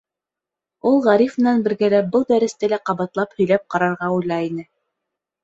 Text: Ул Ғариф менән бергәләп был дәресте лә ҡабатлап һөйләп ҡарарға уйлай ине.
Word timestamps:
Ул 0.91 0.95
Ғариф 1.07 1.35
менән 1.41 1.61
бергәләп 1.67 2.07
был 2.15 2.25
дәресте 2.33 2.71
лә 2.73 2.81
ҡабатлап 2.91 3.37
һөйләп 3.43 3.67
ҡарарға 3.77 4.11
уйлай 4.17 4.51
ине. 4.51 4.69